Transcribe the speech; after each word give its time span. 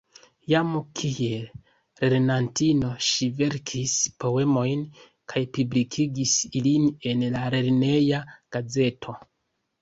Jam 0.51 0.69
kiel 0.99 1.73
lernantino 2.13 2.89
ŝi 3.07 3.27
verkis 3.41 3.93
poemojn 4.23 4.81
kaj 5.35 5.43
publikigis 5.59 6.33
ilin 6.63 6.89
en 7.13 7.23
la 7.37 7.45
lerneja 7.57 8.25
gazeto. 8.57 9.17